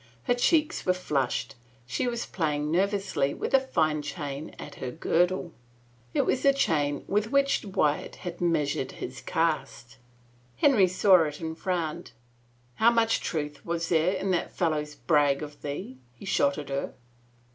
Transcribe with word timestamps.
Her 0.23 0.33
cheeks 0.33 0.83
were 0.83 0.95
flushed; 0.95 1.53
she 1.85 2.07
was 2.07 2.25
playing 2.25 2.71
nervously 2.71 3.35
with 3.35 3.53
a 3.53 3.59
fine 3.59 4.01
chain 4.01 4.55
at 4.57 4.73
her 4.81 4.89
girdle. 4.89 5.53
It 6.15 6.25
was 6.25 6.41
the 6.41 6.55
chain 6.55 7.03
with 7.07 7.29
which 7.29 7.63
Wyatt 7.63 8.15
had 8.15 8.41
measured 8.41 8.93
his 8.93 9.21
cast. 9.21 9.97
Henry 10.57 10.87
saw 10.87 11.25
it 11.25 11.39
and 11.39 11.55
frowned." 11.55 12.13
How 12.81 12.89
much 12.89 13.19
truth 13.21 13.63
was 13.63 13.89
there 13.89 14.13
in 14.15 14.31
that 14.31 14.49
fellow's 14.57 14.95
brag 14.95 15.43
of 15.43 15.61
thee?" 15.61 15.99
he 16.17 16.25
shot 16.25 16.57
at 16.57 16.69
her. 16.69 16.95